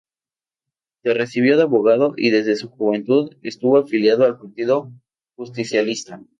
[1.03, 4.91] Se recibió de abogado y desde su juventud estuvo afiliado al Partido
[5.35, 6.23] Justicialista.